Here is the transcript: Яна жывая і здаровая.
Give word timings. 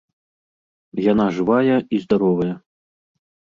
Яна 1.11 1.27
жывая 1.37 1.77
і 1.77 1.95
здаровая. 2.07 2.51